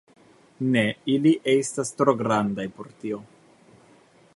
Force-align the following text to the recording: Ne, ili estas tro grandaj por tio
Ne, 0.75 0.83
ili 1.17 1.33
estas 1.55 1.95
tro 2.01 2.17
grandaj 2.23 2.69
por 2.79 2.91
tio 3.05 3.25